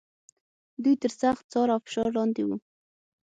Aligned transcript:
دوی 0.83 0.95
تر 1.01 1.11
سخت 1.21 1.43
څار 1.51 1.67
او 1.73 1.79
فشار 1.85 2.09
لاندې 2.17 2.43
و. 2.45 2.49